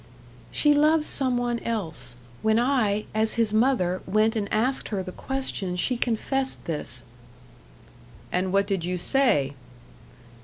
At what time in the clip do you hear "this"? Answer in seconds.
6.65-7.03